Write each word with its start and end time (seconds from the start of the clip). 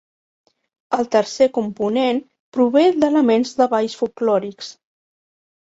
El 0.97 1.09
tercer 1.15 1.47
component 1.57 2.21
prové 2.57 2.85
d'elements 3.05 3.55
de 3.61 3.71
balls 3.75 3.99
folklòrics. 4.03 4.73